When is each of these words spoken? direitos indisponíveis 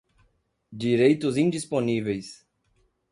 direitos 0.73 1.37
indisponíveis 1.37 2.43